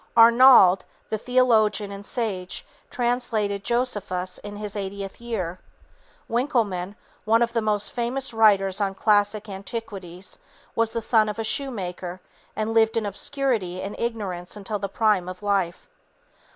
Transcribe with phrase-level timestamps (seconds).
[0.17, 5.59] Arnauld, the theologian and sage, translated Josephus in his eightieth year.
[6.27, 10.39] Winckelmann, one of the most famous writers on classic antiquities,
[10.73, 12.19] was the son of a shoemaker,
[12.55, 15.87] and lived in obscurity and ignorance until the prime of life.